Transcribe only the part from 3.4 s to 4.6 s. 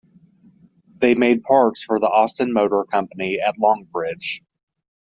Longbridge.